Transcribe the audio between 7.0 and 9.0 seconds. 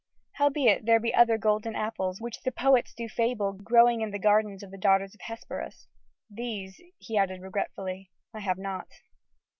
added regretfully, "I have not."